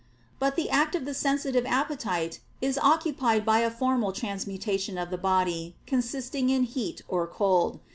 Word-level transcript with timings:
But 0.39 0.55
the 0.55 0.67
act 0.71 0.95
of 0.95 1.05
the 1.05 1.13
sensitive 1.13 1.63
appetite 1.63 2.39
is 2.59 2.77
accompanied 2.83 3.45
by 3.45 3.59
a 3.59 3.69
formal 3.69 4.11
transmutation 4.11 4.97
of 4.97 5.11
the 5.11 5.17
body, 5.19 5.75
consisting 5.85 6.49
in 6.49 6.63
heat 6.63 7.03
or 7.07 7.27
cold. 7.27 7.79